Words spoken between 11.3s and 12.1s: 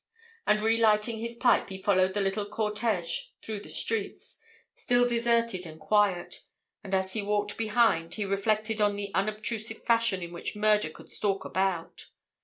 about.